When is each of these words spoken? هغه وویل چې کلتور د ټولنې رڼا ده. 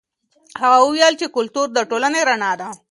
هغه 0.61 0.77
وویل 0.83 1.13
چې 1.21 1.27
کلتور 1.35 1.67
د 1.73 1.77
ټولنې 1.89 2.21
رڼا 2.29 2.51
ده. 2.59 2.69